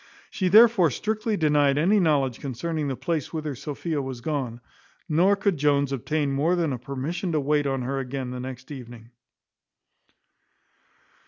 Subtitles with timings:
[0.31, 4.59] She therefore strictly denied any knowledge concerning the place whither Sophia was gone;
[5.07, 8.71] nor could Jones obtain more than a permission to wait on her again the next
[8.71, 9.11] evening.